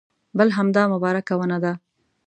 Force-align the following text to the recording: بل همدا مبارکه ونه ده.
بل 0.37 0.49
همدا 0.57 0.83
مبارکه 0.93 1.33
ونه 1.39 1.57
ده. 1.63 1.73